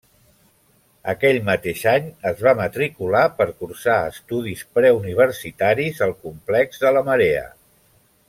[1.11, 7.47] Aquell mateix any, es va matricular per cursar estudis preuniversitaris al Complex de la Marea.